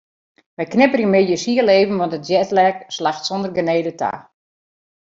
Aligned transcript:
Wy 0.61 0.65
knipperje 0.71 1.09
middeis 1.13 1.43
hiel 1.49 1.69
even 1.79 1.99
want 2.01 2.13
de 2.15 2.19
jetlag 2.31 2.77
slacht 2.97 3.23
sonder 3.31 3.51
genede 3.59 3.93
ta. 4.01 4.11